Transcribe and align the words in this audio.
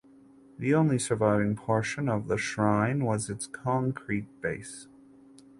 The 0.57 0.73
only 0.73 0.97
surviving 0.97 1.55
portion 1.55 2.09
of 2.09 2.27
the 2.27 2.35
shrine 2.39 3.05
was 3.05 3.29
its 3.29 3.45
concrete 3.45 4.41
base. 4.41 4.87